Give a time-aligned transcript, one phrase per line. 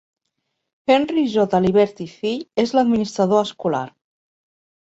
[0.93, 1.43] Henry J.
[1.59, 3.87] Aliberti, fill és l'administrador escolar.